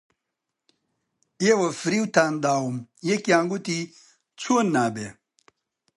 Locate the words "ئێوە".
1.43-1.69